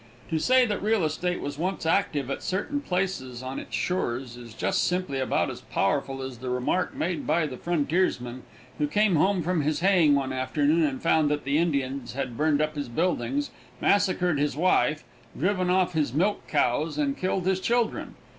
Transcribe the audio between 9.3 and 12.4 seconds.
from his haying one afternoon and found that the Indians had